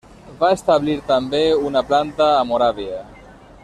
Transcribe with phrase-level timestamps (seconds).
[0.37, 3.03] Va establir també una planta a Moràvia.